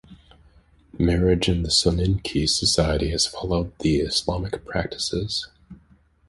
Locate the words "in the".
1.47-1.69